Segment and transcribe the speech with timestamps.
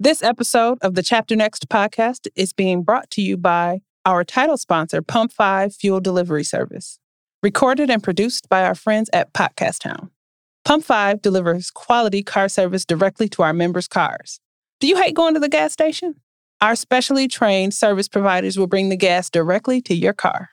[0.00, 4.56] This episode of the Chapter Next podcast is being brought to you by our title
[4.56, 7.00] sponsor, Pump 5 Fuel Delivery Service,
[7.42, 10.12] recorded and produced by our friends at Podcast Town.
[10.64, 14.38] Pump 5 delivers quality car service directly to our members' cars.
[14.78, 16.14] Do you hate going to the gas station?
[16.60, 20.50] Our specially trained service providers will bring the gas directly to your car.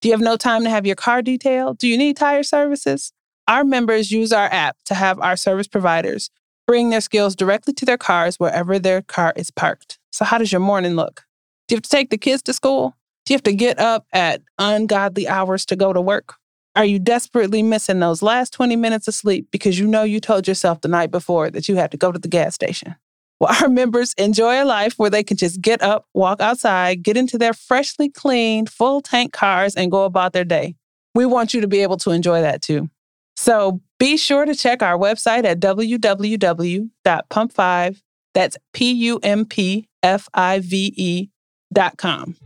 [0.00, 1.78] Do you have no time to have your car detailed?
[1.78, 3.12] Do you need tire services?
[3.46, 6.30] Our members use our app to have our service providers
[6.68, 9.98] bring their skills directly to their cars wherever their car is parked.
[10.12, 11.24] So, how does your morning look?
[11.66, 12.94] Do you have to take the kids to school?
[13.24, 16.34] Do you have to get up at ungodly hours to go to work?
[16.76, 20.46] Are you desperately missing those last 20 minutes of sleep because you know you told
[20.46, 22.94] yourself the night before that you had to go to the gas station?
[23.40, 27.16] Well, our members enjoy a life where they can just get up, walk outside, get
[27.16, 30.74] into their freshly cleaned, full tank cars, and go about their day.
[31.14, 32.90] We want you to be able to enjoy that too.
[33.36, 38.02] So be sure to check our website at www.pump5,
[38.34, 41.28] that's P U M P F I V E
[41.72, 42.36] dot com.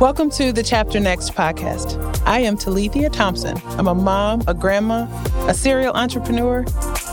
[0.00, 1.98] Welcome to the Chapter Next podcast.
[2.26, 3.60] I am Talithia Thompson.
[3.78, 5.06] I'm a mom, a grandma,
[5.48, 6.64] a serial entrepreneur,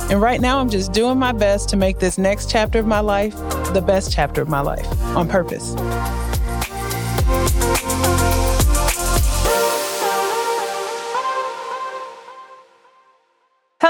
[0.09, 2.99] and right now I'm just doing my best to make this next chapter of my
[2.99, 3.35] life
[3.73, 5.75] the best chapter of my life on purpose.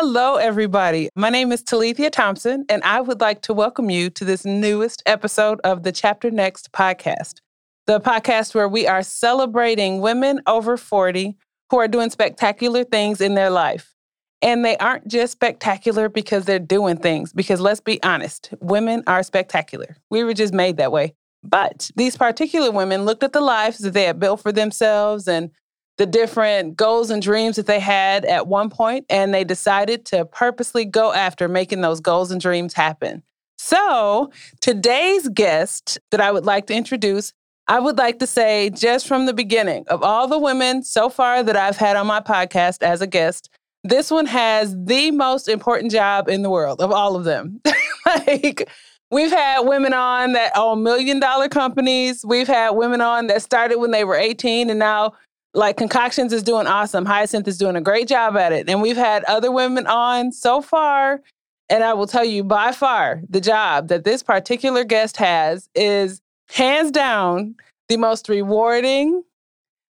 [0.02, 1.10] Hello, everybody.
[1.18, 5.04] My name is Talithia Thompson, and I would like to welcome you to this newest
[5.06, 7.42] episode of the Chapter Next podcast,
[7.86, 11.36] the podcast where we are celebrating women over 40
[11.70, 13.94] who are doing spectacular things in their life.
[14.42, 19.22] And they aren't just spectacular because they're doing things, because let's be honest, women are
[19.22, 19.98] spectacular.
[20.10, 21.14] We were just made that way.
[21.44, 25.52] But these particular women looked at the lives that they had built for themselves and
[26.00, 30.24] the different goals and dreams that they had at one point, and they decided to
[30.24, 33.22] purposely go after making those goals and dreams happen.
[33.58, 37.34] So, today's guest that I would like to introduce,
[37.68, 41.44] I would like to say just from the beginning of all the women so far
[41.44, 43.50] that I've had on my podcast as a guest,
[43.84, 47.60] this one has the most important job in the world of all of them.
[48.06, 48.70] like,
[49.12, 52.24] We've had women on that own million dollar companies.
[52.24, 55.14] We've had women on that started when they were 18 and now
[55.54, 57.06] like concoctions is doing awesome.
[57.06, 58.70] Hyacinth is doing a great job at it.
[58.70, 61.22] And we've had other women on so far
[61.70, 66.22] and i will tell you by far the job that this particular guest has is
[66.50, 67.56] hands down
[67.88, 69.24] the most rewarding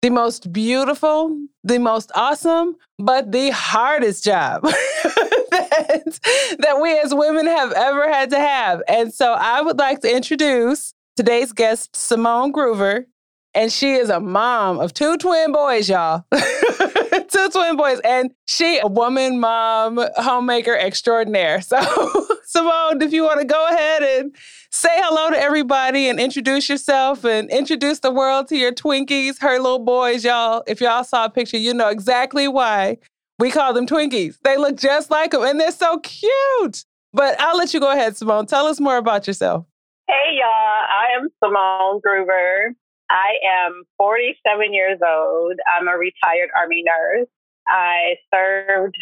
[0.02, 7.46] the most beautiful the most awesome but the hardest job that, that we as women
[7.46, 8.80] have ever had to have.
[8.86, 13.06] And so i would like to introduce today's guest simone groover
[13.54, 16.24] and she is a mom of two twin boys, y'all.
[16.32, 18.00] two twin boys.
[18.04, 21.60] And she a woman, mom, homemaker extraordinaire.
[21.60, 21.78] So,
[22.44, 24.34] Simone, if you want to go ahead and
[24.70, 29.58] say hello to everybody and introduce yourself and introduce the world to your Twinkies, her
[29.58, 30.62] little boys, y'all.
[30.66, 32.98] If y'all saw a picture, you know exactly why
[33.38, 34.38] we call them Twinkies.
[34.42, 36.84] They look just like them and they're so cute.
[37.12, 38.46] But I'll let you go ahead, Simone.
[38.46, 39.66] Tell us more about yourself.
[40.08, 40.44] Hey, y'all.
[40.44, 42.74] I am Simone Groover.
[43.10, 45.54] I am 47 years old.
[45.68, 47.28] I'm a retired Army nurse.
[47.68, 48.96] I served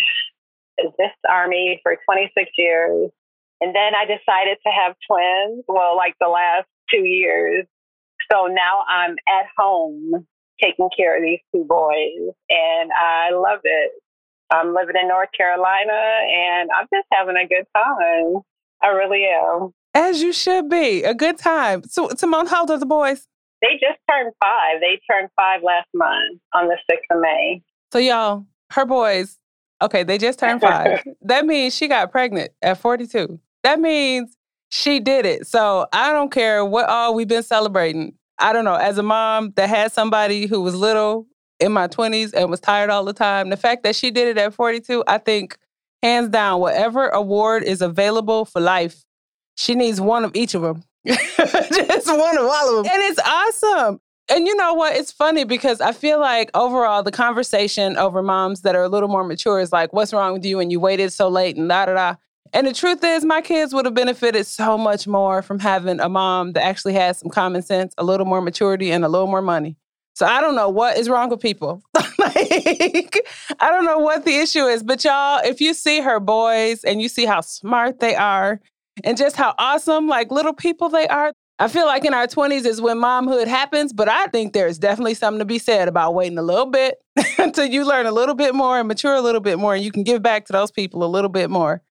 [0.78, 3.10] this Army for 26 years.
[3.60, 7.64] And then I decided to have twins, well, like the last two years.
[8.30, 10.26] So now I'm at home
[10.60, 13.92] taking care of these two boys, and I love it.
[14.50, 18.42] I'm living in North Carolina, and I'm just having a good time.
[18.82, 19.72] I really am.
[19.94, 21.84] As you should be, a good time.
[21.84, 23.26] So, Simone, how old are the boys?
[23.62, 24.80] They just turned five.
[24.80, 27.62] They turned five last month on the 6th of May.
[27.92, 29.38] So, y'all, her boys,
[29.80, 31.00] okay, they just turned five.
[31.22, 33.38] that means she got pregnant at 42.
[33.62, 34.36] That means
[34.70, 35.46] she did it.
[35.46, 38.14] So, I don't care what all we've been celebrating.
[38.38, 38.74] I don't know.
[38.74, 41.28] As a mom that had somebody who was little
[41.60, 44.38] in my 20s and was tired all the time, the fact that she did it
[44.38, 45.56] at 42, I think
[46.02, 49.04] hands down, whatever award is available for life,
[49.54, 50.82] she needs one of each of them.
[51.06, 52.92] Just one of all of them.
[52.92, 54.00] And it's awesome.
[54.28, 54.94] And you know what?
[54.94, 59.08] It's funny because I feel like overall the conversation over moms that are a little
[59.08, 60.60] more mature is like, what's wrong with you?
[60.60, 62.14] And you waited so late and da da da.
[62.54, 66.08] And the truth is, my kids would have benefited so much more from having a
[66.08, 69.42] mom that actually has some common sense, a little more maturity, and a little more
[69.42, 69.76] money.
[70.14, 71.82] So I don't know what is wrong with people.
[72.18, 73.26] like,
[73.58, 77.00] I don't know what the issue is, but y'all, if you see her boys and
[77.00, 78.60] you see how smart they are
[79.04, 81.32] and just how awesome, like little people they are.
[81.58, 85.14] I feel like in our 20s is when momhood happens, but I think there's definitely
[85.14, 86.96] something to be said about waiting a little bit
[87.38, 89.92] until you learn a little bit more and mature a little bit more and you
[89.92, 91.82] can give back to those people a little bit more.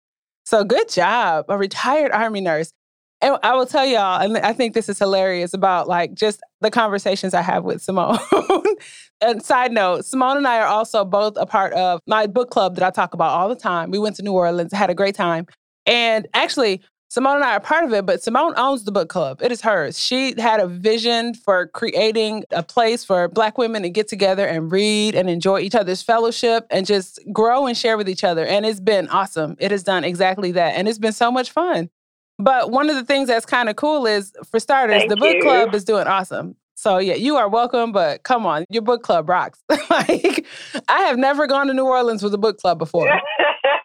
[0.46, 2.74] So good job, a retired Army nurse.
[3.22, 6.72] And I will tell y'all, and I think this is hilarious about like just the
[6.72, 8.18] conversations I have with Simone.
[9.22, 12.76] and side note, Simone and I are also both a part of my book club
[12.76, 13.92] that I talk about all the time.
[13.92, 15.46] We went to New Orleans, had a great time.
[15.86, 19.42] And actually, Simone and I are part of it, but Simone owns the book club.
[19.42, 20.00] It is hers.
[20.00, 24.72] She had a vision for creating a place for Black women to get together and
[24.72, 28.46] read and enjoy each other's fellowship and just grow and share with each other.
[28.46, 29.58] And it's been awesome.
[29.60, 30.76] It has done exactly that.
[30.76, 31.90] And it's been so much fun.
[32.40, 35.36] But one of the things that's kind of cool is, for starters, Thank the book
[35.36, 35.42] you.
[35.42, 36.56] club is doing awesome.
[36.76, 39.60] So yeah, you are welcome, but come on, your book club rocks.
[39.90, 40.46] like
[40.88, 43.08] I have never gone to New Orleans with a book club before.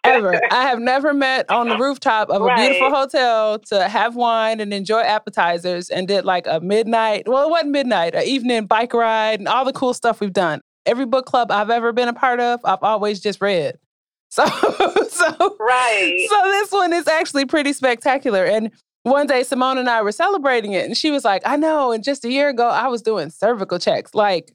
[0.06, 0.40] Ever.
[0.50, 4.72] I have never met on the rooftop of a beautiful hotel to have wine and
[4.72, 9.38] enjoy appetizers and did like a midnight, well, it wasn't midnight, an evening bike ride
[9.40, 10.60] and all the cool stuff we've done.
[10.84, 13.78] Every book club I've ever been a part of, I've always just read.
[14.28, 16.26] So, so right.
[16.28, 18.44] so this one is actually pretty spectacular.
[18.44, 18.70] And
[19.04, 22.02] one day Simone and I were celebrating it, and she was like, I know, and
[22.02, 24.14] just a year ago I was doing cervical checks.
[24.14, 24.52] Like,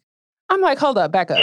[0.50, 1.40] I'm like, hold up, back up.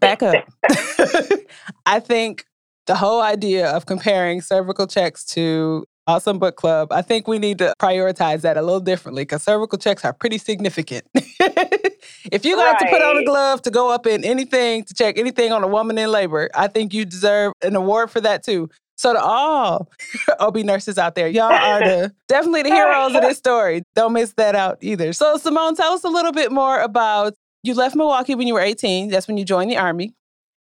[0.00, 0.48] Back up.
[1.86, 2.46] I think
[2.90, 7.58] the whole idea of comparing cervical checks to Awesome Book Club, I think we need
[7.58, 11.04] to prioritize that a little differently because cervical checks are pretty significant.
[11.14, 15.18] if you got to put on a glove to go up in anything to check
[15.18, 18.68] anything on a woman in labor, I think you deserve an award for that too.
[18.96, 19.88] So to all
[20.40, 23.84] OB nurses out there, y'all are the definitely the heroes of this story.
[23.94, 25.12] Don't miss that out either.
[25.12, 28.60] So Simone, tell us a little bit more about you left Milwaukee when you were
[28.60, 29.10] 18.
[29.10, 30.12] That's when you joined the army.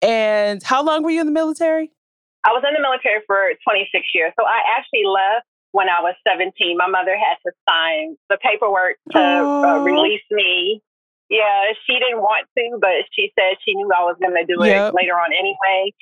[0.02, 1.90] And how long were you in the military?
[2.44, 4.32] I was in the military for 26 years.
[4.38, 6.52] So I actually left when I was 17.
[6.76, 10.82] My mother had to sign the paperwork to uh, release me.
[11.30, 14.60] Yeah, she didn't want to, but she said she knew I was going to do
[14.90, 15.94] it later on anyway.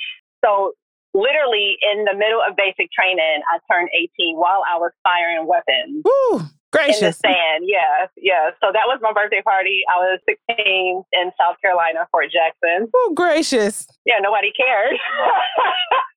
[0.45, 0.73] So
[1.15, 6.03] literally in the middle of basic training, I turned 18 while I was firing weapons.
[6.03, 7.19] Woo, In the gracious.
[7.23, 8.51] sand, yeah, yeah.
[8.59, 9.83] So that was my birthday party.
[9.87, 10.57] I was 16
[11.13, 12.91] in South Carolina, Fort Jackson.
[12.91, 13.87] Oh, gracious.
[14.07, 14.97] Yeah, nobody cared.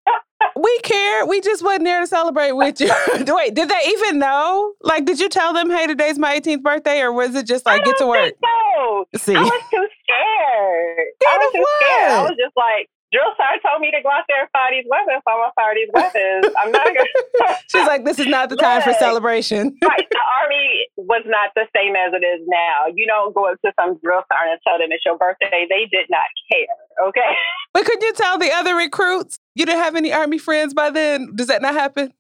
[0.56, 1.26] We care.
[1.26, 2.92] We just wasn't there to celebrate with you.
[3.28, 4.74] Wait, did they even know?
[4.82, 7.02] Like, did you tell them, hey, today's my 18th birthday?
[7.02, 8.34] Or was it just like, get to work?
[8.42, 9.08] so.
[9.16, 11.08] See, I was too scared.
[11.28, 12.12] I was too scared.
[12.12, 14.90] I was just like, drill sergeant told me to go out there and fire these
[14.90, 15.22] weapons.
[15.30, 16.50] I'm gonna fire these weapons.
[16.58, 17.62] I'm not gonna.
[17.72, 19.78] she's like, this is not the time for celebration.
[19.86, 20.08] right.
[20.10, 22.90] The army was not the same as it is now.
[22.90, 25.70] You don't go up to some drill sergeant and tell them it's your birthday.
[25.70, 27.08] They did not care.
[27.08, 27.22] Okay.
[27.74, 31.34] But could you tell the other recruits you didn't have any army friends by then?
[31.34, 32.14] Does that not happen?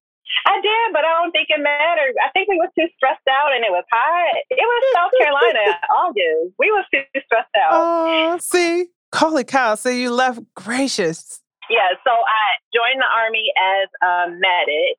[0.46, 2.16] I did, but I don't think it mattered.
[2.26, 4.34] I think we was too stressed out, and it was hot.
[4.50, 6.56] It was South Carolina August.
[6.58, 7.72] We was too stressed out.
[7.72, 8.88] Oh, see?
[9.14, 9.76] Holy cow.
[9.76, 11.42] So you left gracious.
[11.70, 12.44] Yeah, so I
[12.74, 14.98] joined the army as a medic,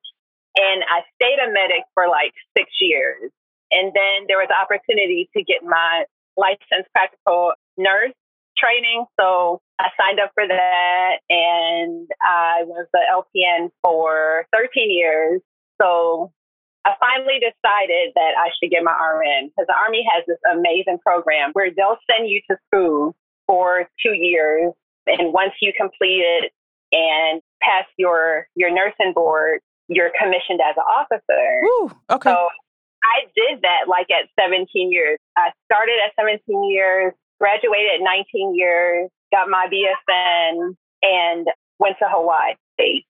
[0.57, 3.31] and I stayed a medic for like six years.
[3.71, 6.05] And then there was an opportunity to get my
[6.37, 8.15] licensed practical nurse
[8.57, 9.05] training.
[9.21, 15.41] So I signed up for that, and I was the LPN for 13 years.
[15.83, 16.33] So
[16.87, 20.99] I finally decided that I should get my RN because the Army has this amazing
[21.05, 24.73] program where they'll send you to school for two years
[25.07, 26.53] and once you complete it
[26.93, 31.61] and pass your your nursing board, you're commissioned as an officer.
[31.63, 32.31] Woo, okay.
[32.31, 32.49] So
[33.05, 35.19] I did that like at 17 years.
[35.37, 41.47] I started at 17 years, graduated at 19 years, got my BSN, and
[41.79, 43.05] went to Hawaii State.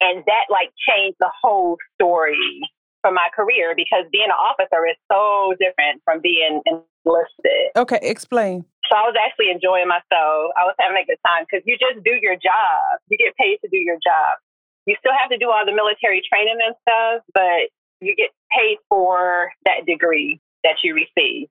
[0.00, 2.60] And that like changed the whole story
[3.02, 7.72] for my career because being an officer is so different from being enlisted.
[7.76, 8.64] okay, explain.
[8.90, 10.50] So I was actually enjoying myself.
[10.58, 12.98] I was having a good time because you just do your job.
[13.06, 14.42] You get paid to do your job.
[14.90, 17.70] You still have to do all the military training and stuff, but
[18.02, 21.46] you get paid for that degree that you receive.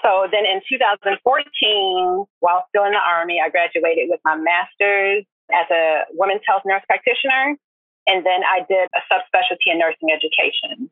[0.00, 1.12] So then in 2014,
[2.40, 6.82] while still in the Army, I graduated with my master's as a women's health nurse
[6.88, 7.60] practitioner.
[8.08, 10.88] And then I did a subspecialty in nursing education.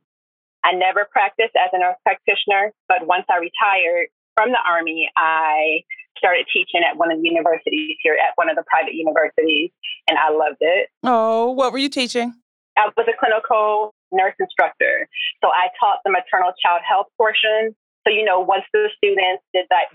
[0.62, 5.85] I never practiced as a nurse practitioner, but once I retired from the Army, I
[6.16, 9.68] started teaching at one of the universities here, at one of the private universities,
[10.09, 10.88] and I loved it.
[11.04, 12.32] Oh, what were you teaching?
[12.78, 15.09] I was a clinical nurse instructor.
[15.44, 17.76] So I taught the maternal child health portion.
[18.09, 19.92] So, you know, once the students did that,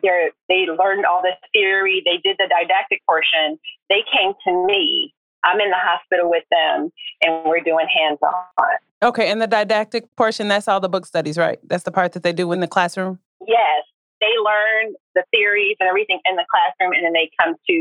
[0.47, 3.57] they learned all this theory, they did the didactic portion,
[3.89, 5.11] they came to me.
[5.43, 6.91] I'm in the hospital with them,
[7.23, 8.77] and we're doing hands on.
[9.01, 11.57] Okay, and the didactic portion, that's all the book studies, right?
[11.63, 13.19] That's the part that they do in the classroom?
[13.47, 13.83] Yes,
[14.25, 17.77] they learn the theories and everything in the classroom, and then they come to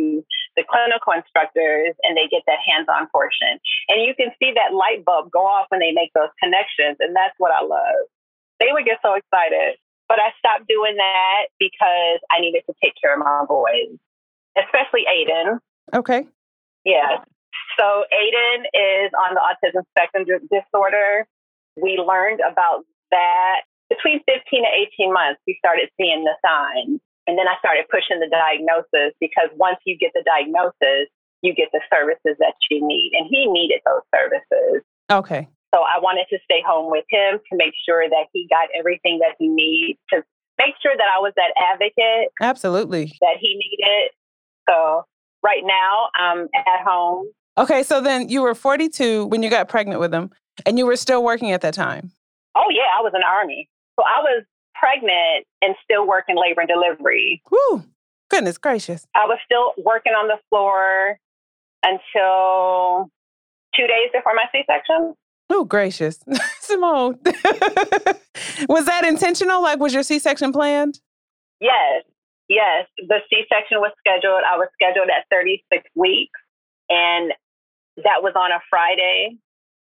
[0.57, 3.57] the clinical instructors and they get that hands on portion.
[3.89, 7.01] And you can see that light bulb go off when they make those connections.
[7.01, 8.05] And that's what I love.
[8.61, 9.81] They would get so excited.
[10.07, 13.97] But I stopped doing that because I needed to take care of my boys,
[14.53, 15.59] especially Aiden.
[15.97, 16.29] Okay.
[16.85, 17.25] Yes.
[17.81, 21.27] So Aiden is on the autism spectrum disorder.
[21.81, 27.01] We learned about that between 15 to 18 months, we started seeing the signs.
[27.27, 31.09] And then I started pushing the diagnosis because once you get the diagnosis,
[31.41, 33.13] you get the services that you need.
[33.17, 34.85] And he needed those services.
[35.11, 35.49] Okay.
[35.75, 39.21] So I wanted to stay home with him to make sure that he got everything
[39.21, 40.23] that he needs to
[40.59, 42.31] make sure that I was that advocate.
[42.41, 43.13] Absolutely.
[43.21, 44.11] That he needed.
[44.69, 45.05] So
[45.43, 47.27] right now I'm at home.
[47.57, 47.83] Okay.
[47.83, 50.31] So then you were 42 when you got pregnant with him
[50.67, 52.13] and you were still working at that time.
[52.55, 52.87] Oh, yeah.
[52.97, 53.69] I was in the army.
[53.99, 57.43] So I was pregnant and still working labor and delivery.
[57.51, 57.85] Whoo,
[58.31, 59.07] goodness gracious.
[59.15, 61.19] I was still working on the floor
[61.85, 63.11] until
[63.77, 65.15] two days before my C section.
[65.51, 66.19] Oh, gracious.
[66.61, 67.19] Simone.
[68.69, 69.63] was that intentional?
[69.63, 71.01] Like, was your C section planned?
[71.61, 72.05] Yes.
[72.49, 72.87] Yes.
[72.99, 74.43] The C section was scheduled.
[74.51, 76.41] I was scheduled at 36 weeks,
[76.89, 77.33] and
[77.99, 79.37] that was on a Friday.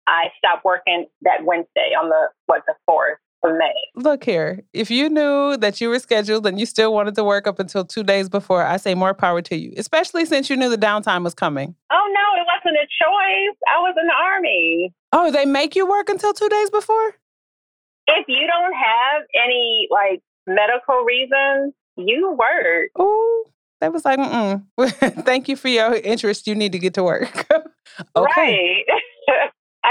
[0.07, 3.15] I stopped working that Wednesday on the, what, the 4th.
[3.43, 3.73] May.
[3.95, 7.47] Look here, if you knew that you were scheduled and you still wanted to work
[7.47, 10.69] up until two days before, I say more power to you, especially since you knew
[10.69, 11.75] the downtime was coming.
[11.91, 13.57] Oh, no, it wasn't a choice.
[13.67, 14.93] I was in the Army.
[15.11, 17.15] Oh, they make you work until two days before?
[18.07, 22.91] If you don't have any like medical reasons, you work.
[22.95, 23.45] Oh,
[23.79, 24.63] that was like, mm
[25.25, 26.47] Thank you for your interest.
[26.47, 27.47] You need to get to work.
[28.15, 28.31] okay.
[28.37, 28.85] Right.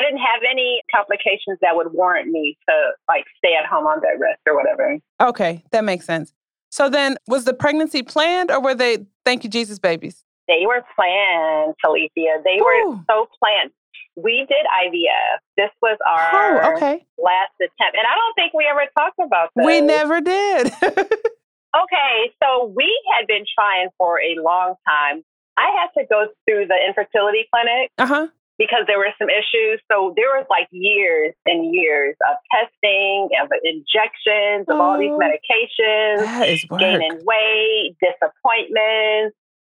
[0.01, 2.75] I didn't have any complications that would warrant me to
[3.09, 4.99] like stay at home on bed rest or whatever.
[5.21, 6.33] Okay, that makes sense.
[6.71, 10.25] So then, was the pregnancy planned or were they, thank you, Jesus babies?
[10.49, 12.43] They were planned, Talithia.
[12.45, 12.65] They Ooh.
[12.65, 13.73] were so planned.
[14.17, 15.39] We did IVF.
[15.57, 17.05] This was our oh, okay.
[17.19, 17.97] last attempt.
[17.97, 19.67] And I don't think we ever talked about this.
[19.67, 20.67] We never did.
[20.83, 25.23] okay, so we had been trying for a long time.
[25.57, 27.91] I had to go through the infertility clinic.
[27.99, 28.27] Uh huh
[28.61, 29.81] because there were some issues.
[29.91, 35.17] So there was like years and years of testing, of injections, of oh, all these
[35.17, 39.35] medications, gaining weight, disappointments.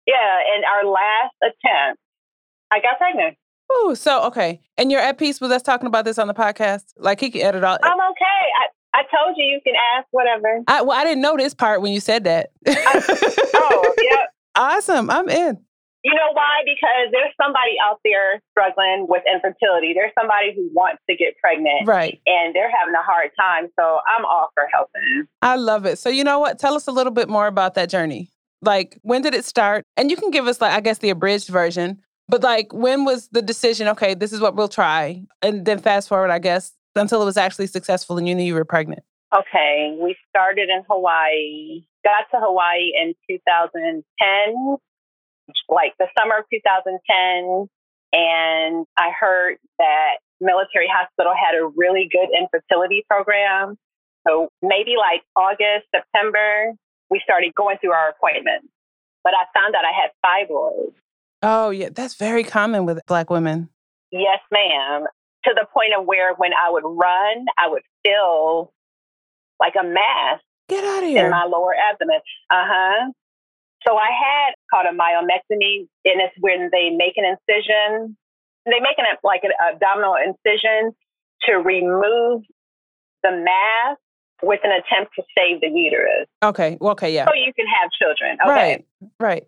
[0.08, 2.02] Yeah, and our last attempt,
[2.72, 3.38] I got pregnant.
[3.72, 4.60] Oh, so okay.
[4.80, 6.86] And you're at peace with us talking about this on the podcast?
[6.98, 7.78] Like he can edit all.
[7.84, 8.42] I'm okay.
[8.96, 10.64] I, I told you you can ask whatever.
[10.68, 12.50] I, well, I didn't know this part when you said that.
[12.68, 14.26] I, oh, yeah.
[14.56, 15.12] Awesome.
[15.12, 15.60] I'm in.
[16.04, 16.64] You know why?
[16.66, 19.94] Because there's somebody out there struggling with infertility.
[19.94, 21.86] There's somebody who wants to get pregnant.
[21.86, 22.20] Right.
[22.26, 23.70] And they're having a hard time.
[23.80, 25.28] So I'm all for helping.
[25.42, 26.00] I love it.
[26.00, 26.58] So, you know what?
[26.58, 28.32] Tell us a little bit more about that journey.
[28.64, 29.84] Like, when did it start?
[29.96, 32.02] And you can give us, like, I guess, the abridged version.
[32.28, 35.24] But, like, when was the decision, okay, this is what we'll try?
[35.42, 38.56] And then fast forward, I guess, until it was actually successful and you knew you
[38.56, 39.04] were pregnant.
[39.36, 39.98] Okay.
[40.02, 44.78] We started in Hawaii, got to Hawaii in 2010
[45.70, 47.68] like the summer of 2010,
[48.14, 53.78] and I heard that military hospital had a really good infertility program.
[54.28, 56.74] So maybe like August, September,
[57.10, 58.68] we started going through our appointments.
[59.24, 60.94] But I found out I had fibroids.
[61.44, 63.70] Oh, yeah, that's very common with Black women.
[64.12, 65.06] Yes, ma'am.
[65.46, 68.72] To the point of where when I would run, I would feel
[69.60, 70.40] like a mass
[70.70, 71.26] Get out of here.
[71.26, 72.18] in my lower abdomen.
[72.50, 73.12] Uh huh.
[73.88, 78.16] So I had called a myomectomy, and it's when they make an incision.
[78.66, 80.94] They make an like an abdominal incision
[81.50, 82.44] to remove
[83.24, 83.98] the mass
[84.44, 86.28] with an attempt to save the uterus.
[86.44, 86.78] Okay.
[86.80, 87.14] Okay.
[87.14, 87.26] Yeah.
[87.26, 88.38] So you can have children.
[88.42, 88.50] Okay.
[88.50, 88.86] Right.
[89.20, 89.46] Right.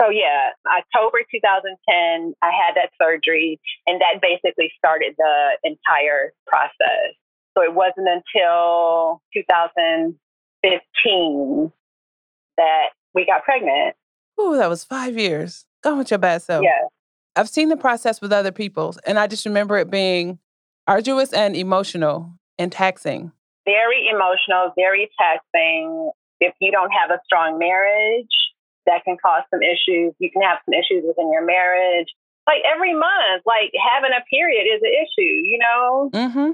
[0.00, 7.14] So yeah, October 2010, I had that surgery, and that basically started the entire process.
[7.56, 11.72] So it wasn't until 2015
[12.56, 13.96] that we got pregnant.
[14.40, 15.66] Ooh, that was five years.
[15.82, 16.62] Go with your bad self.
[16.62, 16.88] Yeah.
[17.36, 20.38] I've seen the process with other people, and I just remember it being
[20.86, 23.32] arduous and emotional and taxing.
[23.64, 26.10] Very emotional, very taxing.
[26.40, 28.26] If you don't have a strong marriage,
[28.86, 30.14] that can cause some issues.
[30.18, 32.08] You can have some issues within your marriage.
[32.46, 36.10] Like every month, like having a period is an issue, you know?
[36.12, 36.50] Mm-hmm.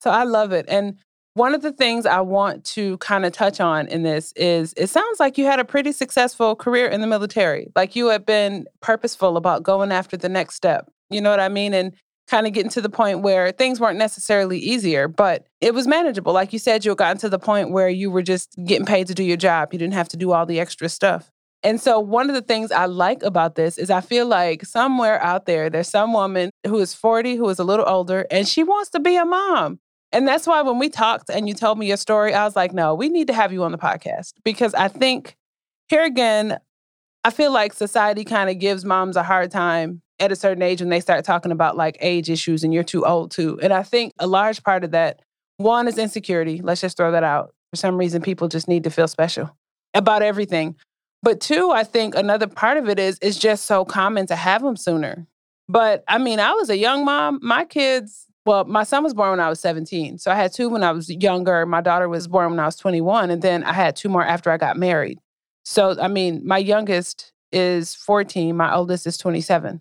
[0.00, 0.66] So I love it.
[0.68, 0.98] And
[1.34, 4.88] one of the things I want to kind of touch on in this is it
[4.88, 7.70] sounds like you had a pretty successful career in the military.
[7.74, 10.90] Like you have been purposeful about going after the next step.
[11.10, 11.74] You know what I mean?
[11.74, 11.92] And
[12.28, 16.32] kind of getting to the point where things weren't necessarily easier, but it was manageable.
[16.32, 19.08] Like you said, you had gotten to the point where you were just getting paid
[19.08, 19.72] to do your job.
[19.72, 21.30] You didn't have to do all the extra stuff.
[21.62, 25.20] And so, one of the things I like about this is I feel like somewhere
[25.22, 28.62] out there, there's some woman who is 40, who is a little older, and she
[28.62, 29.80] wants to be a mom.
[30.14, 32.72] And that's why when we talked and you told me your story, I was like,
[32.72, 35.36] no, we need to have you on the podcast because I think
[35.88, 36.58] here again,
[37.24, 40.80] I feel like society kind of gives moms a hard time at a certain age
[40.80, 43.58] when they start talking about like age issues and you're too old too.
[43.60, 45.20] And I think a large part of that,
[45.56, 46.60] one is insecurity.
[46.62, 47.52] Let's just throw that out.
[47.72, 49.50] For some reason, people just need to feel special
[49.94, 50.76] about everything.
[51.24, 54.62] But two, I think another part of it is it's just so common to have
[54.62, 55.26] them sooner.
[55.68, 57.40] But I mean, I was a young mom.
[57.42, 60.18] My kids, well, my son was born when I was 17.
[60.18, 61.64] So I had two when I was younger.
[61.64, 63.30] My daughter was born when I was 21.
[63.30, 65.18] And then I had two more after I got married.
[65.64, 69.80] So, I mean, my youngest is 14, my oldest is 27.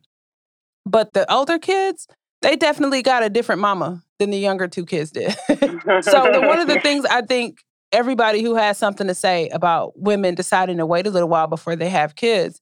[0.86, 2.08] But the older kids,
[2.42, 5.32] they definitely got a different mama than the younger two kids did.
[5.48, 10.00] so, the, one of the things I think everybody who has something to say about
[10.00, 12.62] women deciding to wait a little while before they have kids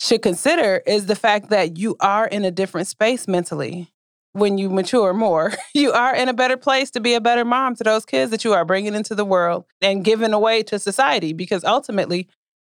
[0.00, 3.88] should consider is the fact that you are in a different space mentally
[4.36, 5.52] when you mature more.
[5.74, 8.44] You are in a better place to be a better mom to those kids that
[8.44, 12.28] you are bringing into the world and giving away to society because ultimately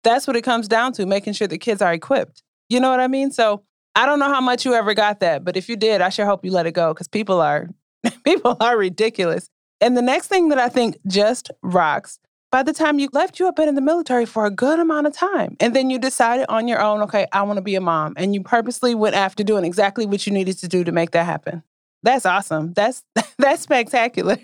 [0.05, 2.45] that's what it comes down to making sure the kids are equipped.
[2.69, 3.33] You know what I mean?
[3.33, 3.65] So
[3.97, 6.27] I don't know how much you ever got that, but if you did, I sure
[6.27, 7.69] hope you let it go because people are
[8.25, 9.49] people are ridiculous.
[9.81, 12.21] And the next thing that I think just rocks,
[12.53, 15.07] by the time you left, you had been in the military for a good amount
[15.07, 15.57] of time.
[15.59, 18.13] And then you decided on your own, okay, I want to be a mom.
[18.19, 21.25] And you purposely went after doing exactly what you needed to do to make that
[21.25, 21.63] happen.
[22.03, 22.75] That's awesome.
[22.75, 23.03] That's
[23.39, 24.37] that's spectacular.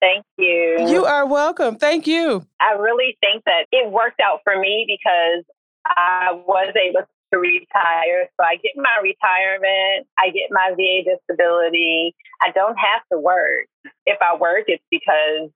[0.00, 0.88] Thank you.
[0.88, 1.76] You are welcome.
[1.76, 2.44] Thank you.
[2.58, 5.44] I really think that it worked out for me because
[5.86, 8.28] I was able to retire.
[8.36, 12.16] So I get my retirement, I get my VA disability.
[12.42, 13.66] I don't have to work.
[14.04, 15.50] If I work, it's because,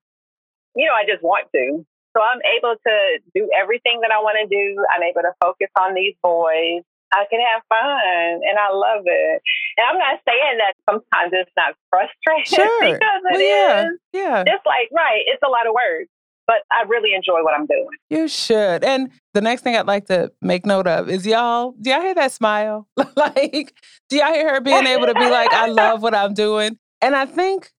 [0.76, 1.84] you know, I just want to.
[2.16, 2.96] So I'm able to
[3.36, 4.80] do everything that I want to do.
[4.88, 6.80] I'm able to focus on these boys.
[7.12, 9.42] I can have fun and I love it.
[9.76, 12.80] And I'm not saying that sometimes it's not frustrating sure.
[12.80, 13.84] because it well, yeah.
[13.84, 13.98] is.
[14.12, 14.40] Yeah.
[14.48, 16.08] It's like, right, it's a lot of work
[16.46, 17.88] but I really enjoy what I'm doing.
[18.08, 18.84] You should.
[18.84, 22.14] And the next thing I'd like to make note of is y'all, do y'all hear
[22.14, 22.86] that smile?
[23.16, 23.74] like,
[24.08, 26.78] do y'all hear her being able to be like, I love what I'm doing?
[27.02, 27.72] And I think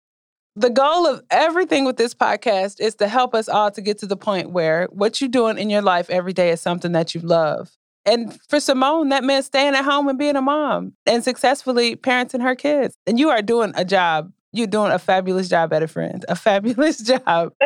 [0.57, 4.07] the goal of everything with this podcast is to help us all to get to
[4.07, 7.21] the point where what you're doing in your life every day is something that you
[7.21, 7.71] love.
[8.07, 12.43] And for Simone, that meant staying at home and being a mom and successfully parenting
[12.43, 12.97] her kids.
[13.07, 14.33] And you are doing a job.
[14.53, 17.53] You're doing a fabulous job at a friend, a fabulous job.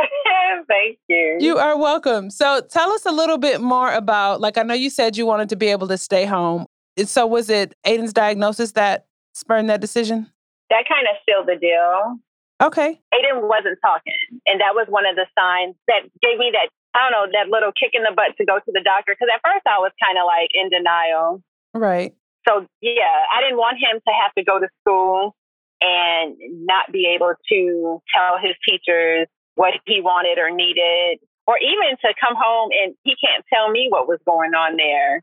[0.69, 1.37] Thank you.
[1.41, 2.31] You are welcome.
[2.31, 5.49] So tell us a little bit more about, like, I know you said you wanted
[5.51, 6.67] to be able to stay home.
[7.05, 10.31] So was it Aiden's diagnosis that spurred that decision?
[10.71, 12.19] That kind of sealed the deal.
[12.61, 13.01] Okay.
[13.15, 14.21] Aiden wasn't talking.
[14.47, 17.49] And that was one of the signs that gave me that, I don't know, that
[17.49, 19.17] little kick in the butt to go to the doctor.
[19.17, 21.43] Because at first I was kind of like in denial.
[21.73, 22.13] Right.
[22.49, 25.37] So, yeah, I didn't want him to have to go to school
[25.81, 26.37] and
[26.69, 32.13] not be able to tell his teachers what he wanted or needed, or even to
[32.21, 35.23] come home and he can't tell me what was going on there.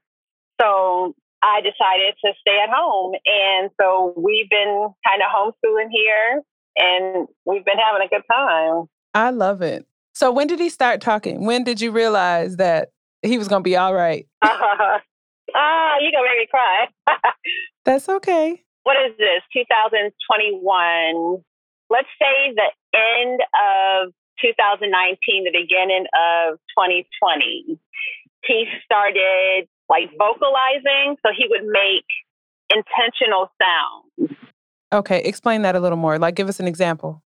[0.60, 3.13] So I decided to stay at home.
[3.26, 6.41] And so we've been kind of homeschooling here
[6.77, 8.85] and we've been having a good time.
[9.13, 9.85] I love it.
[10.13, 11.45] So when did he start talking?
[11.45, 12.89] When did you realize that
[13.21, 14.27] he was going to be all right?
[15.55, 16.87] Ah, uh, you going to make me cry.
[17.85, 18.63] That's okay.
[18.83, 19.41] What is this?
[19.55, 21.41] 2021.
[21.89, 24.13] Let's say the end of
[24.43, 27.79] 2019, the beginning of 2020,
[28.43, 31.15] he started like vocalizing.
[31.23, 32.05] So he would make
[32.69, 34.35] intentional sounds.
[34.93, 36.17] Okay, explain that a little more.
[36.17, 37.21] Like, give us an example.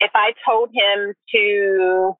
[0.00, 2.12] If I told him to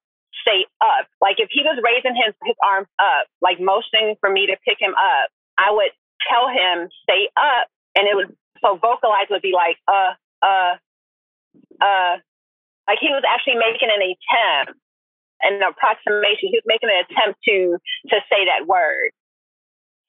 [0.47, 4.47] say up, like if he was raising his, his arms up, like motioning for me
[4.47, 5.91] to pick him up, I would
[6.25, 7.67] tell him, stay up.
[7.95, 10.77] And it would, so vocalize would be like, uh, uh,
[11.81, 12.17] uh,
[12.87, 14.79] like he was actually making an attempt,
[15.43, 16.49] an approximation.
[16.49, 17.77] He was making an attempt to
[18.09, 19.11] to say that word.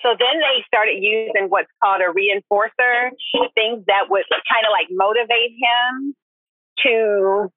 [0.02, 3.10] So then they started using what's called a reinforcer,
[3.54, 6.14] things that would kind of like motivate him
[6.86, 7.50] to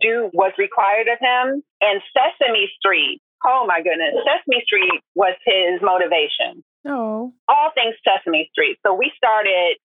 [0.00, 1.62] do what's required of him.
[1.80, 6.62] And Sesame Street, oh my goodness, Sesame Street was his motivation.
[6.86, 7.32] Oh.
[7.48, 8.78] All things Sesame Street.
[8.86, 9.76] So we started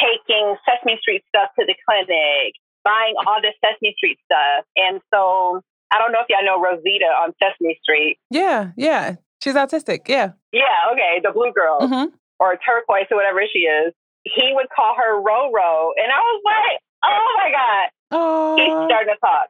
[0.00, 4.64] taking Sesame Street stuff to the clinic buying all the Sesame Street stuff.
[4.76, 5.60] And so
[5.92, 8.18] I don't know if y'all know Rosita on Sesame Street.
[8.30, 9.16] Yeah, yeah.
[9.42, 10.06] She's autistic.
[10.08, 10.32] Yeah.
[10.52, 11.18] Yeah, okay.
[11.22, 12.14] The blue girl mm-hmm.
[12.38, 13.92] or turquoise or whatever she is.
[14.24, 15.90] he would call her Roro.
[15.98, 17.86] And I was like, oh my God.
[18.12, 18.54] Oh.
[18.56, 19.48] He's starting to talk.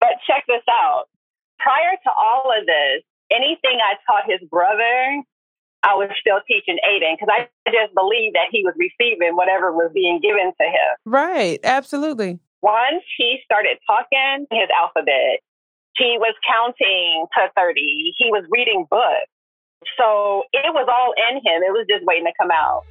[0.00, 1.04] But check this out.
[1.58, 5.22] Prior to all of this, anything I taught his brother,
[5.82, 9.90] I was still teaching Aiden because I just believed that he was receiving whatever was
[9.92, 10.90] being given to him.
[11.04, 11.60] Right.
[11.64, 12.38] Absolutely.
[12.62, 15.40] Once he started talking his alphabet,
[15.96, 18.14] he was counting to 30.
[18.16, 19.30] He was reading books.
[19.96, 21.62] So it was all in him.
[21.62, 22.82] It was just waiting to come out.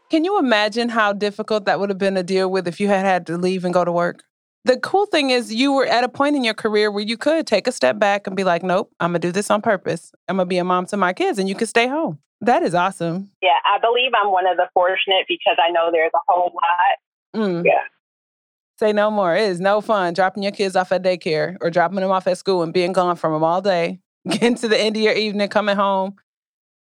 [0.10, 3.06] Can you imagine how difficult that would have been to deal with if you had
[3.06, 4.24] had to leave and go to work?
[4.65, 7.48] The cool thing is, you were at a point in your career where you could
[7.48, 10.12] take a step back and be like, nope, I'm going to do this on purpose.
[10.28, 12.19] I'm going to be a mom to my kids, and you could stay home.
[12.41, 13.32] That is awesome.
[13.41, 17.41] Yeah, I believe I'm one of the fortunate because I know there's a whole lot.
[17.41, 17.65] Mm.
[17.65, 17.84] Yeah.
[18.80, 19.36] Say no more.
[19.36, 22.38] It is no fun dropping your kids off at daycare or dropping them off at
[22.38, 25.50] school and being gone from them all day, getting to the end of your evening,
[25.50, 26.15] coming home,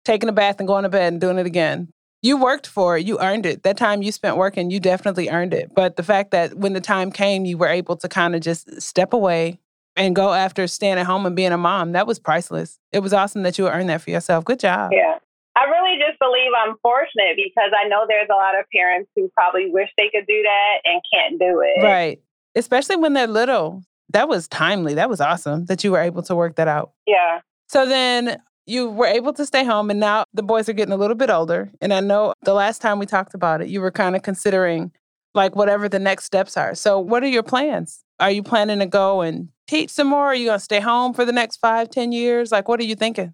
[0.03, 1.89] taking a bath and going to bed and doing it again.
[2.23, 3.63] You worked for it, you earned it.
[3.63, 5.75] That time you spent working, you definitely earned it.
[5.75, 8.81] But the fact that when the time came, you were able to kind of just
[8.81, 9.59] step away
[9.97, 12.79] and go after staying at home and being a mom, that was priceless.
[12.93, 14.45] It was awesome that you earned that for yourself.
[14.45, 14.91] Good job.
[14.93, 15.17] Yeah.
[15.55, 19.29] I really just believe I'm fortunate because I know there's a lot of parents who
[19.35, 21.83] probably wish they could do that and can't do it.
[21.83, 22.21] Right.
[22.55, 23.83] Especially when they're little.
[24.09, 24.93] That was timely.
[24.93, 26.93] That was awesome that you were able to work that out.
[27.05, 27.41] Yeah.
[27.67, 30.97] So then you were able to stay home, and now the boys are getting a
[30.97, 31.71] little bit older.
[31.81, 34.91] And I know the last time we talked about it, you were kind of considering
[35.33, 36.75] like whatever the next steps are.
[36.75, 38.03] So, what are your plans?
[38.19, 40.27] Are you planning to go and teach some more?
[40.27, 42.51] Are you going to stay home for the next five, ten years?
[42.51, 43.33] Like, what are you thinking?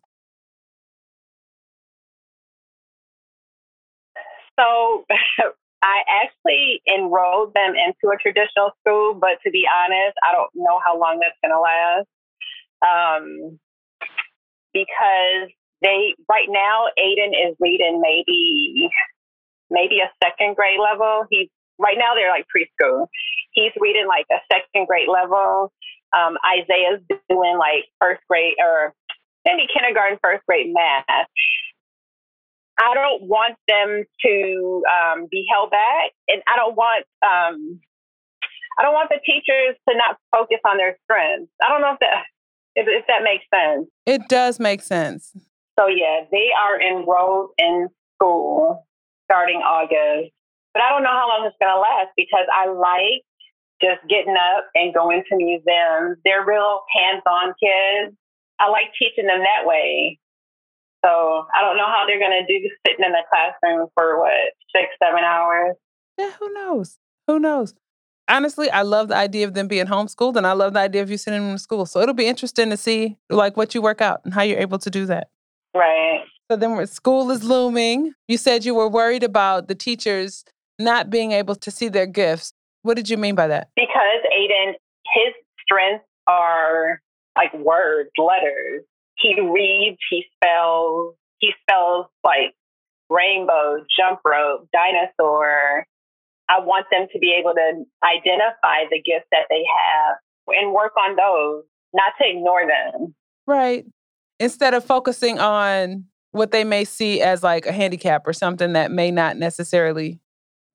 [4.60, 5.06] So,
[5.82, 10.80] I actually enrolled them into a traditional school, but to be honest, I don't know
[10.84, 12.08] how long that's going to last.
[12.82, 13.60] Um,
[14.74, 15.50] because
[15.82, 18.90] they right now Aiden is reading maybe
[19.70, 21.26] maybe a second grade level.
[21.30, 23.08] He's right now they're like preschool.
[23.52, 25.72] He's reading like a second grade level.
[26.12, 28.94] Um, Isaiah's doing like first grade or
[29.46, 31.28] maybe kindergarten, first grade math.
[32.80, 37.80] I don't want them to um, be held back, and I don't want um,
[38.78, 41.52] I don't want the teachers to not focus on their strengths.
[41.62, 42.24] I don't know if that
[42.80, 43.88] if, if that makes sense.
[44.06, 45.36] It does make sense.
[45.78, 48.88] So yeah, they are enrolled in school
[49.26, 50.32] starting August.
[50.74, 53.24] But I don't know how long it's gonna last because I like
[53.82, 56.18] just getting up and going to museums.
[56.24, 58.16] They're real hands on kids.
[58.60, 60.20] I like teaching them that way.
[61.04, 64.88] So I don't know how they're gonna do sitting in the classroom for what, six,
[65.04, 65.76] seven hours.
[66.18, 66.98] Yeah, who knows?
[67.28, 67.74] Who knows?
[68.30, 71.10] Honestly, I love the idea of them being homeschooled and I love the idea of
[71.10, 71.86] you sending them to school.
[71.86, 74.80] So it'll be interesting to see like what you work out and how you're able
[74.80, 75.30] to do that.
[75.76, 76.22] Right.
[76.50, 80.46] So then school is looming, you said you were worried about the teachers
[80.80, 82.54] not being able to see their gifts.
[82.82, 83.70] What did you mean by that?
[83.76, 84.74] Because Aiden,
[85.14, 87.02] his strengths are
[87.38, 88.84] like words, letters.
[89.18, 92.56] He reads, he spells, he spells like
[93.10, 95.86] rainbow, jump rope, dinosaur,
[96.50, 100.94] I want them to be able to identify the gifts that they have and work
[100.98, 103.14] on those, not to ignore them.
[103.46, 103.86] Right.
[104.40, 108.92] Instead of focusing on what they may see as like a handicap or something that
[108.92, 110.20] may not necessarily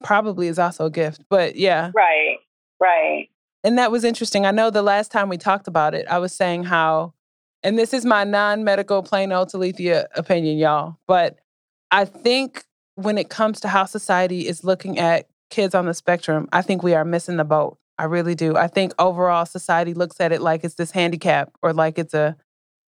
[0.03, 1.23] probably is also a gift.
[1.29, 1.91] But yeah.
[1.95, 2.39] Right.
[2.81, 3.29] Right.
[3.63, 4.45] And that was interesting.
[4.45, 7.15] I know the last time we talked about it, I was saying how,
[7.63, 11.39] and this is my non medical plain old Talithia opinion, y'all, but
[11.91, 12.65] I think
[12.97, 16.83] when it comes to how society is looking at kids on the spectrum, I think
[16.83, 17.79] we are missing the boat.
[17.97, 18.57] I really do.
[18.57, 22.37] I think overall society looks at it like it's this handicap or like it's a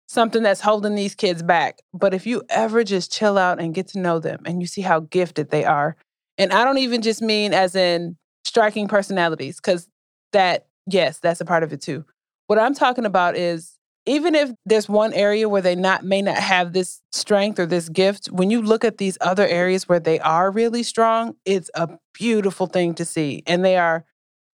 [0.07, 1.79] something that's holding these kids back.
[1.93, 4.81] But if you ever just chill out and get to know them and you see
[4.81, 5.97] how gifted they are,
[6.37, 9.89] and I don't even just mean as in striking personalities, because
[10.31, 12.05] that, yes, that's a part of it too.
[12.47, 13.72] What I'm talking about is
[14.05, 17.89] even if there's one area where they not may not have this strength or this
[17.89, 21.89] gift, when you look at these other areas where they are really strong, it's a
[22.13, 23.43] beautiful thing to see.
[23.47, 24.03] And they are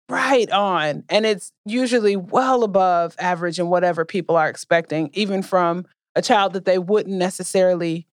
[0.08, 1.04] right on.
[1.08, 6.54] And it's usually well above average and whatever people are expecting, even from a child
[6.54, 8.06] that they wouldn't necessarily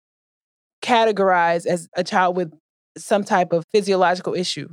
[0.82, 2.52] categorize as a child with
[2.96, 4.68] some type of physiological issue.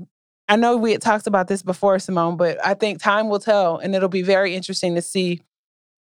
[0.49, 3.77] I know we had talked about this before, Simone, but I think time will tell,
[3.77, 5.41] and it'll be very interesting to see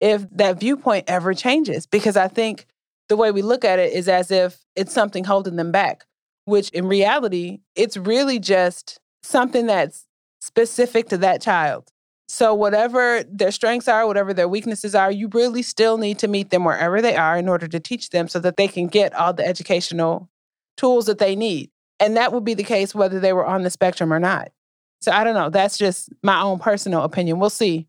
[0.01, 1.85] if that viewpoint ever changes.
[1.85, 2.65] Because I think
[3.07, 6.05] the way we look at it is as if it's something holding them back,
[6.45, 10.05] which in reality, it's really just something that's
[10.41, 11.91] specific to that child.
[12.27, 16.49] So, whatever their strengths are, whatever their weaknesses are, you really still need to meet
[16.49, 19.33] them wherever they are in order to teach them so that they can get all
[19.33, 20.29] the educational
[20.77, 21.69] tools that they need.
[21.99, 24.53] And that would be the case whether they were on the spectrum or not.
[25.01, 25.49] So, I don't know.
[25.49, 27.39] That's just my own personal opinion.
[27.39, 27.87] We'll see.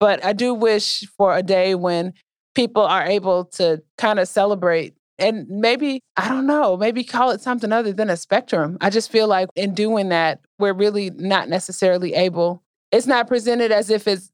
[0.00, 2.14] But I do wish for a day when
[2.54, 7.40] people are able to kind of celebrate and maybe, I don't know, maybe call it
[7.40, 8.78] something other than a spectrum.
[8.80, 13.72] I just feel like in doing that, we're really not necessarily able, it's not presented
[13.72, 14.30] as if it's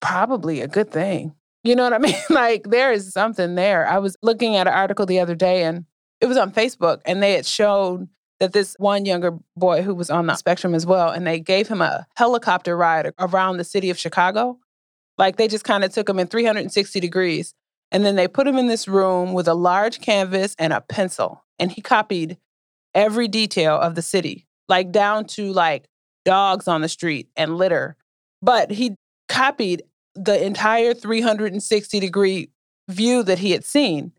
[0.00, 1.34] probably a good thing.
[1.62, 2.16] You know what I mean?
[2.30, 3.86] like there is something there.
[3.86, 5.84] I was looking at an article the other day and
[6.20, 8.08] it was on Facebook and they had shown
[8.40, 11.68] that this one younger boy who was on the spectrum as well, and they gave
[11.68, 14.58] him a helicopter ride around the city of Chicago.
[15.18, 17.54] Like they just kind of took him in 360 degrees
[17.92, 21.44] and then they put him in this room with a large canvas and a pencil.
[21.58, 22.38] And he copied
[22.94, 25.86] every detail of the city, like down to like
[26.24, 27.96] dogs on the street and litter.
[28.42, 28.96] But he
[29.28, 32.50] copied the entire 360 degree
[32.88, 34.12] view that he had seen.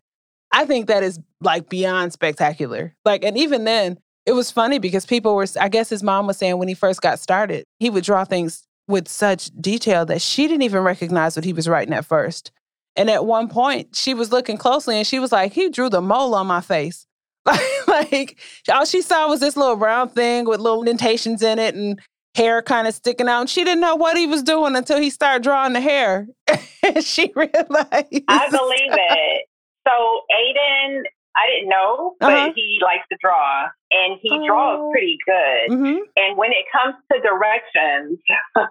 [0.52, 2.94] I think that is like beyond spectacular.
[3.04, 6.36] Like, and even then, it was funny because people were, I guess his mom was
[6.36, 10.46] saying when he first got started, he would draw things with such detail that she
[10.46, 12.52] didn't even recognize what he was writing at first.
[12.94, 16.00] And at one point, she was looking closely and she was like, he drew the
[16.00, 17.06] mole on my face.
[17.86, 18.38] like,
[18.72, 22.00] all she saw was this little brown thing with little indentations in it and
[22.34, 23.40] hair kind of sticking out.
[23.40, 26.26] And she didn't know what he was doing until he started drawing the hair.
[26.82, 28.24] and she realized.
[28.28, 29.46] I believe it.
[29.86, 31.02] So Aiden,
[31.36, 32.52] I didn't know, but uh-huh.
[32.56, 34.46] he likes to draw and he oh.
[34.46, 35.76] draws pretty good.
[35.76, 35.98] Mm-hmm.
[36.16, 38.18] And when it comes to directions,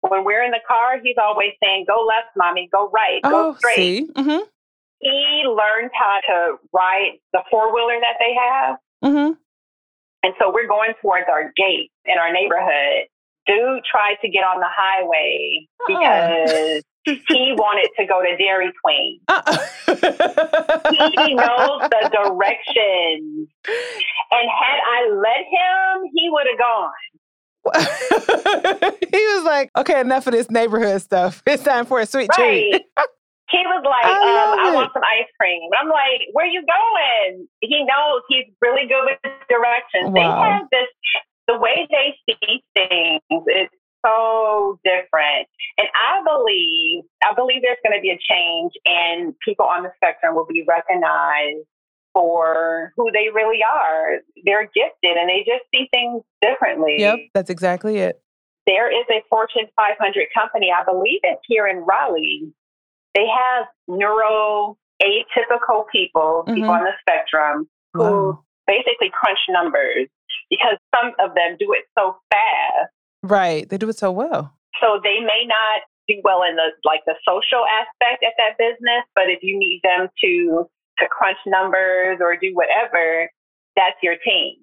[0.00, 2.68] when we're in the car, he's always saying, "Go left, mommy.
[2.70, 3.22] Go right.
[3.22, 4.44] Go oh, straight." Mm-hmm.
[5.00, 9.32] He learned how to ride the four wheeler that they have, mm-hmm.
[10.22, 13.08] and so we're going towards our gate in our neighborhood.
[13.46, 15.86] Dude tried to get on the highway oh.
[15.88, 16.84] because
[17.28, 19.20] he wanted to go to Dairy Queen.
[19.28, 19.58] Uh-uh.
[21.26, 23.48] he knows the directions.
[24.30, 26.92] And had I let him, he would have gone.
[29.10, 31.42] he was like, okay, enough of this neighborhood stuff.
[31.46, 32.70] It's time for a sweet right.
[32.70, 32.82] treat.
[33.50, 35.70] he was like, I, um, I want some ice cream.
[35.80, 37.46] I'm like, where you going?
[37.60, 40.10] He knows he's really good with directions.
[40.10, 40.14] Wow.
[40.14, 40.88] They have this,
[41.52, 43.68] the way they see things is
[44.04, 45.48] so different.
[45.78, 49.90] And I believe, I believe there's going to be a change and people on the
[49.96, 51.66] spectrum will be recognized
[52.12, 54.18] for who they really are.
[54.44, 56.96] They're gifted and they just see things differently.
[56.98, 58.20] Yep, that's exactly it.
[58.66, 62.52] There is a Fortune 500 company, I believe it's here in Raleigh.
[63.14, 66.54] They have neuro atypical people, mm-hmm.
[66.54, 68.44] people on the spectrum, who wow.
[68.66, 70.08] basically crunch numbers
[70.52, 72.92] because some of them do it so fast.
[73.22, 73.66] Right.
[73.68, 74.52] They do it so well.
[74.80, 79.08] So they may not do well in the like the social aspect at that business,
[79.14, 83.30] but if you need them to to crunch numbers or do whatever,
[83.76, 84.56] that's your team.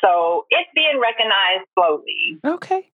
[0.00, 2.38] So it's being recognized slowly.
[2.46, 2.92] Okay.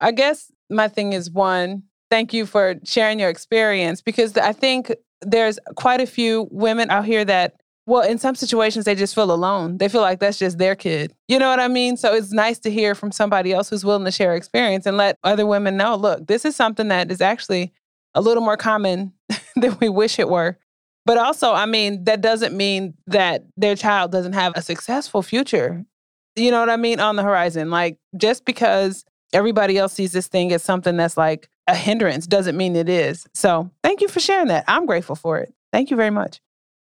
[0.00, 4.92] I guess my thing is one, thank you for sharing your experience because I think
[5.20, 7.54] there's quite a few women out here that,
[7.90, 9.78] well, in some situations, they just feel alone.
[9.78, 11.12] They feel like that's just their kid.
[11.26, 11.96] You know what I mean?
[11.96, 15.18] So it's nice to hear from somebody else who's willing to share experience and let
[15.24, 17.72] other women know look, this is something that is actually
[18.14, 19.12] a little more common
[19.56, 20.56] than we wish it were.
[21.04, 25.84] But also, I mean, that doesn't mean that their child doesn't have a successful future.
[26.36, 27.00] You know what I mean?
[27.00, 27.70] On the horizon.
[27.70, 32.56] Like, just because everybody else sees this thing as something that's like a hindrance doesn't
[32.56, 33.26] mean it is.
[33.34, 34.64] So, thank you for sharing that.
[34.68, 35.52] I'm grateful for it.
[35.72, 36.40] Thank you very much.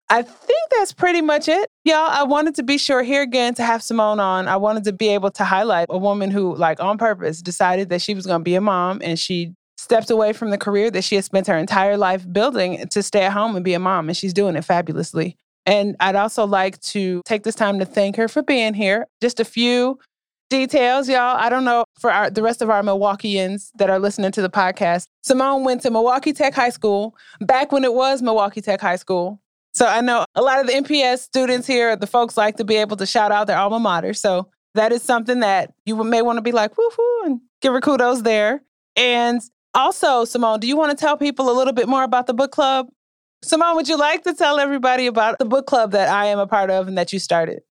[0.10, 1.70] I think that's pretty much it.
[1.86, 4.48] Y'all, I wanted to be sure here again to have Simone on.
[4.48, 8.02] I wanted to be able to highlight a woman who, like, on purpose decided that
[8.02, 11.04] she was going to be a mom and she stepped away from the career that
[11.04, 14.08] she had spent her entire life building to stay at home and be a mom.
[14.08, 15.36] And she's doing it fabulously.
[15.66, 19.08] And I'd also like to take this time to thank her for being here.
[19.22, 20.00] Just a few
[20.50, 21.38] details, y'all.
[21.38, 24.50] I don't know for our, the rest of our Milwaukeeans that are listening to the
[24.50, 25.06] podcast.
[25.24, 29.40] Simone went to Milwaukee Tech High School back when it was Milwaukee Tech High School.
[29.74, 32.76] So I know a lot of the MPS students here, the folks like to be
[32.76, 34.14] able to shout out their alma mater.
[34.14, 37.82] So that is something that you may want to be like, woohoo, and give her
[37.82, 38.62] kudos there.
[38.96, 39.42] And
[39.74, 42.52] also, Simone, do you want to tell people a little bit more about the book
[42.52, 42.88] club?
[43.44, 46.48] Simone, would you like to tell everybody about the book club that I am a
[46.48, 47.62] part of and that you started?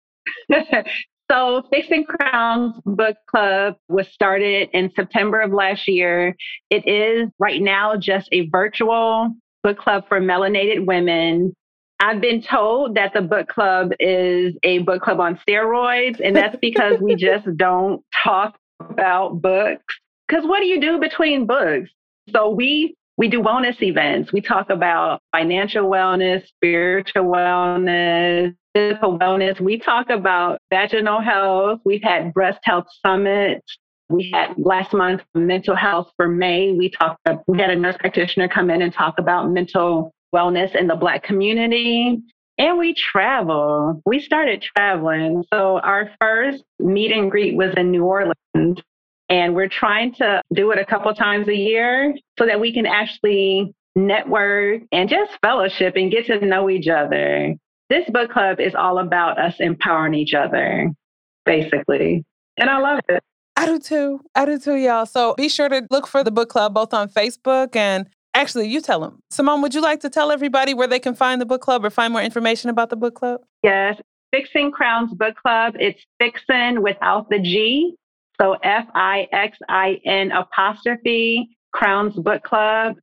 [1.31, 6.37] so, Fixing Crowns Book Club was started in September of last year.
[6.69, 11.55] It is right now just a virtual book club for melanated women.
[12.03, 16.57] I've been told that the book club is a book club on steroids, and that's
[16.61, 19.95] because we just don't talk about books.
[20.27, 21.91] Because what do you do between books?
[22.31, 24.33] So we we do wellness events.
[24.33, 29.61] We talk about financial wellness, spiritual wellness, physical wellness.
[29.61, 31.83] We talk about vaginal health.
[31.85, 33.79] We've had breast health summits.
[34.09, 36.73] We had last month mental health for May.
[36.73, 37.21] We talked.
[37.47, 41.23] We had a nurse practitioner come in and talk about mental wellness in the Black
[41.23, 42.21] community.
[42.59, 44.01] And we travel.
[44.07, 45.45] We started traveling.
[45.53, 48.81] So our first meet and greet was in New Orleans.
[49.29, 52.85] And we're trying to do it a couple times a year so that we can
[52.85, 57.55] actually network and just fellowship and get to know each other.
[57.89, 60.91] This book club is all about us empowering each other,
[61.45, 62.25] basically.
[62.59, 63.23] And I love it.
[63.57, 64.21] I do too.
[64.35, 65.07] I do too, y'all.
[65.07, 68.81] So be sure to look for the book club both on Facebook and actually, you
[68.81, 69.21] tell them.
[69.31, 71.91] Simone, would you like to tell everybody where they can find the book club or
[71.91, 73.41] find more information about the book club?
[73.63, 74.01] Yes.
[74.33, 75.75] Fixing Crowns Book Club.
[75.79, 77.95] It's Fixin without the G.
[78.41, 82.97] So F I X I N apostrophe Crowns Book Club.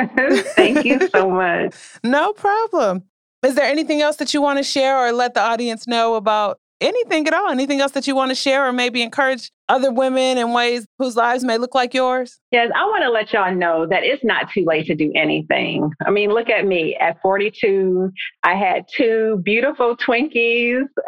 [0.56, 1.76] Thank you so much.
[2.04, 3.04] no problem.
[3.46, 6.60] Is there anything else that you want to share or let the audience know about
[6.82, 7.50] anything at all?
[7.50, 11.15] Anything else that you want to share or maybe encourage other women in ways whose
[11.15, 12.39] lives may look like yours?
[12.52, 15.91] Yes, I want to let y'all know that it's not too late to do anything.
[16.06, 18.10] I mean, look at me at 42.
[18.44, 20.84] I had two beautiful Twinkies.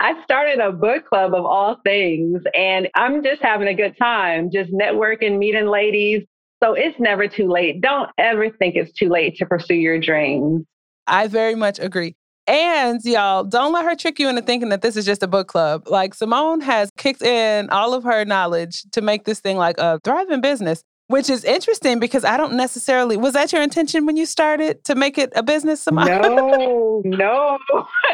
[0.00, 4.50] I started a book club of all things, and I'm just having a good time,
[4.52, 6.24] just networking, meeting ladies.
[6.62, 7.80] So it's never too late.
[7.80, 10.64] Don't ever think it's too late to pursue your dreams.
[11.06, 12.16] I very much agree.
[12.46, 15.48] And y'all, don't let her trick you into thinking that this is just a book
[15.48, 15.86] club.
[15.86, 20.00] Like Simone has kicked in all of her knowledge to make this thing like a
[20.02, 24.24] thriving business, which is interesting because I don't necessarily was that your intention when you
[24.24, 26.06] started to make it a business, Simone?
[26.06, 27.58] No, no.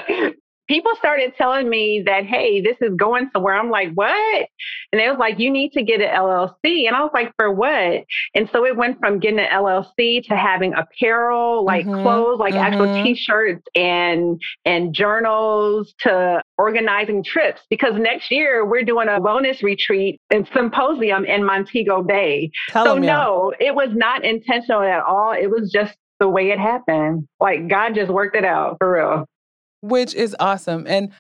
[0.69, 3.57] people started telling me that, hey, this is going somewhere.
[3.57, 4.49] I'm like, what?
[4.93, 6.87] And they was like, you need to get an LLC.
[6.87, 8.05] And I was like, for what?
[8.35, 12.55] And so it went from getting an LLC to having apparel, like mm-hmm, clothes, like
[12.55, 12.63] mm-hmm.
[12.63, 17.63] actual t-shirts and and journals to organizing trips.
[17.69, 22.51] Because next year we're doing a wellness retreat and symposium in Montego Bay.
[22.69, 25.33] Tell so no, it was not intentional at all.
[25.33, 27.27] It was just the way it happened.
[27.41, 29.27] Like God just worked it out for real
[29.85, 30.87] which is awesome.
[30.87, 31.11] And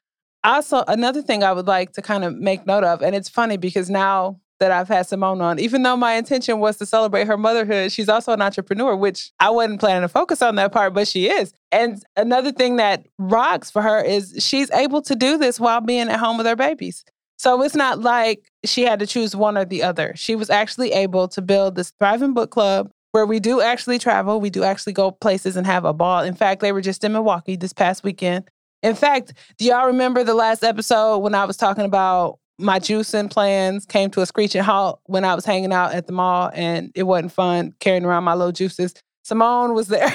[0.42, 3.56] also, another thing I would like to kind of make note of, and it's funny
[3.56, 7.36] because now that I've had Simone on, even though my intention was to celebrate her
[7.36, 11.08] motherhood, she's also an entrepreneur, which I wasn't planning to focus on that part, but
[11.08, 11.52] she is.
[11.72, 16.08] And another thing that rocks for her is she's able to do this while being
[16.08, 17.04] at home with her babies.
[17.36, 20.12] So it's not like she had to choose one or the other.
[20.14, 24.40] She was actually able to build this thriving book club where we do actually travel.
[24.40, 26.22] We do actually go places and have a ball.
[26.22, 28.50] In fact, they were just in Milwaukee this past weekend.
[28.84, 33.30] In fact, do y'all remember the last episode when I was talking about my juicing
[33.30, 36.92] plans came to a screeching halt when I was hanging out at the mall and
[36.94, 38.92] it wasn't fun carrying around my little juices?
[39.22, 40.14] Simone was there.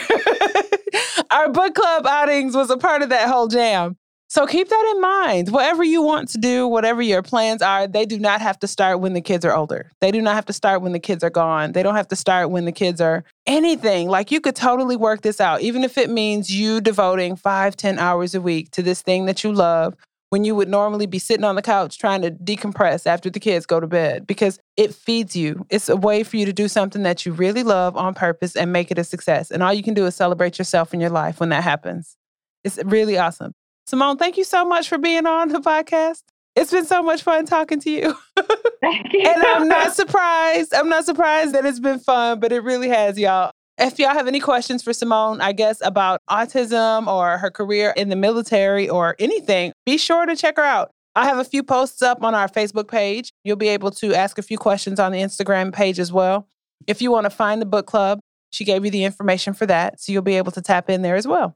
[1.31, 3.97] Our book club outings was a part of that whole jam.
[4.31, 5.49] So keep that in mind.
[5.49, 8.99] Whatever you want to do, whatever your plans are, they do not have to start
[8.99, 9.91] when the kids are older.
[10.01, 11.71] They do not have to start when the kids are gone.
[11.71, 14.07] They don't have to start when the kids are anything.
[14.07, 17.97] Like you could totally work this out, even if it means you devoting five, ten
[17.97, 19.95] hours a week to this thing that you love
[20.29, 23.65] when you would normally be sitting on the couch trying to decompress after the kids
[23.65, 25.65] go to bed because it feeds you.
[25.71, 28.71] It's a way for you to do something that you really love on purpose and
[28.71, 29.49] make it a success.
[29.49, 32.15] And all you can do is celebrate yourself and your life when that happens.
[32.63, 33.53] It's really awesome.
[33.89, 36.21] Simone, thank you so much for being on the podcast.
[36.55, 38.15] It's been so much fun talking to you.
[38.81, 39.21] Thank you.
[39.21, 40.75] and I'm not surprised.
[40.75, 43.49] I'm not surprised that it's been fun, but it really has, y'all.
[43.79, 48.09] If y'all have any questions for Simone, I guess about autism or her career in
[48.09, 50.91] the military or anything, be sure to check her out.
[51.15, 53.31] I have a few posts up on our Facebook page.
[53.43, 56.47] You'll be able to ask a few questions on the Instagram page as well.
[56.85, 58.19] If you want to find the book club,
[58.51, 59.99] she gave you the information for that.
[59.99, 61.55] So you'll be able to tap in there as well.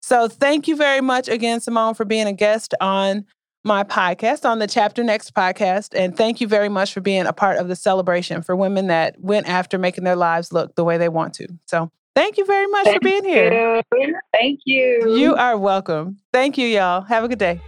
[0.00, 3.24] So thank you very much again, Simone, for being a guest on
[3.64, 5.90] my podcast, on the Chapter Next podcast.
[5.94, 9.20] And thank you very much for being a part of the celebration for women that
[9.20, 11.46] went after making their lives look the way they want to.
[11.66, 13.82] So thank you very much Thank for being here.
[13.92, 14.14] you.
[14.32, 15.14] Thank you.
[15.14, 16.18] You are welcome.
[16.32, 17.02] Thank you, y'all.
[17.02, 17.60] Have a good day.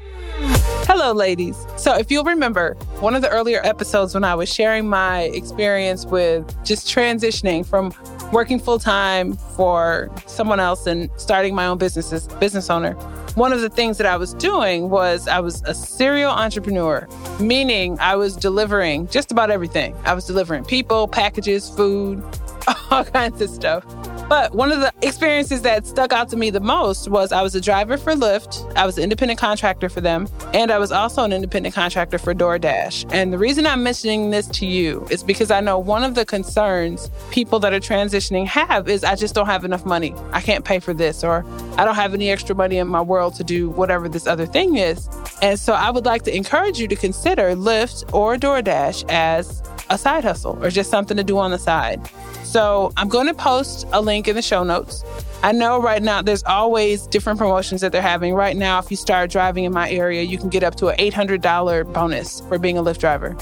[0.85, 1.57] Hello, ladies.
[1.77, 6.05] So, if you'll remember, one of the earlier episodes when I was sharing my experience
[6.05, 7.93] with just transitioning from
[8.33, 12.95] working full time for someone else and starting my own business as business owner,
[13.35, 17.07] one of the things that I was doing was I was a serial entrepreneur,
[17.41, 19.95] meaning I was delivering just about everything.
[20.05, 22.23] I was delivering people, packages, food,
[22.91, 23.85] all kinds of stuff.
[24.29, 27.55] But one of the experiences that stuck out to me the most was I was
[27.55, 31.23] a driver for Lyft, I was an independent contractor for them, and I was also
[31.25, 33.13] an independent contractor for DoorDash.
[33.13, 36.25] And the reason I'm mentioning this to you is because I know one of the
[36.25, 40.15] concerns people that are transitioning have is I just don't have enough money.
[40.33, 41.45] I can't pay for this, or
[41.77, 44.77] I don't have any extra money in my world to do whatever this other thing
[44.77, 45.09] is.
[45.43, 49.63] And so I would like to encourage you to consider Lyft or DoorDash as
[49.93, 52.01] a side hustle or just something to do on the side.
[52.45, 55.05] So I'm going to post a link in the show notes.
[55.43, 58.35] I know right now there's always different promotions that they're having.
[58.35, 60.97] Right now, if you start driving in my area, you can get up to an
[60.99, 63.37] $800 bonus for being a Lyft driver.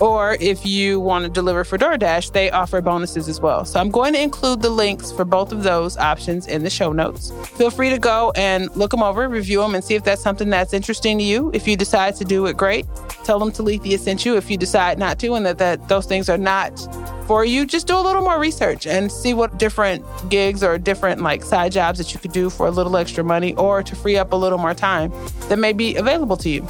[0.00, 3.64] Or if you want to deliver for DoorDash, they offer bonuses as well.
[3.64, 6.92] So I'm going to include the links for both of those options in the show
[6.92, 7.30] notes.
[7.56, 10.50] Feel free to go and look them over, review them, and see if that's something
[10.50, 11.50] that's interesting to you.
[11.54, 12.86] If you decide to do it, great.
[13.24, 14.36] Tell them Talithia sent you.
[14.36, 16.78] If you decide not to and that, that those things are not
[17.26, 21.22] for you, just do a little more research and see what different gigs or different
[21.22, 24.16] like side jobs that you could do for a little extra money or to free
[24.16, 25.10] up a little more time
[25.48, 26.66] that may be available to you.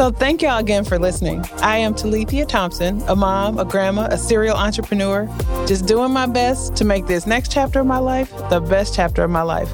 [0.00, 1.44] So, thank y'all again for listening.
[1.60, 5.28] I am Talithia Thompson, a mom, a grandma, a serial entrepreneur,
[5.66, 9.22] just doing my best to make this next chapter of my life the best chapter
[9.22, 9.70] of my life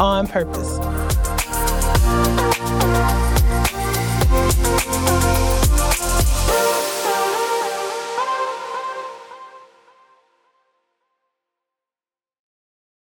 [0.00, 0.78] on purpose.